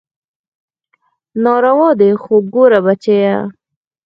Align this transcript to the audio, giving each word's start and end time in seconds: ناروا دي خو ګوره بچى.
ناروا 1.43 1.89
دي 1.99 2.09
خو 2.21 2.35
ګوره 2.53 2.79
بچى. 2.85 3.19